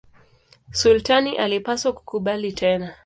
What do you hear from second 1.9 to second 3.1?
kukubali tena.